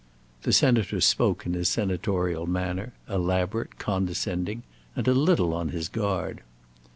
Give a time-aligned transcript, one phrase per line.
[0.41, 4.63] The Senator spoke in his senatorial manner, elaborate, condescending,
[4.95, 6.41] and a little on his guard.